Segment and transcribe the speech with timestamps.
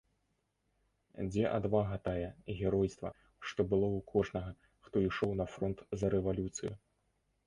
[1.25, 3.11] Дзе адвага тая, геройства,
[3.49, 4.51] што было ў кожнага,
[4.87, 6.73] хто ішоў на фронт за рэвалюцыю?